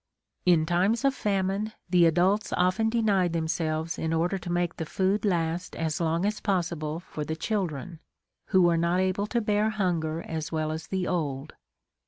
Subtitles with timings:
[0.47, 5.23] In times of famine, the adults often denied themselves in order to make the food
[5.25, 7.99] last as long as possible for the children,
[8.47, 11.53] who were not able to bear hunger as well as the old.